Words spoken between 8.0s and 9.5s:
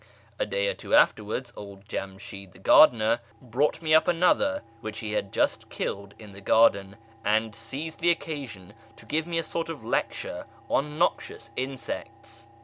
occasion to give me a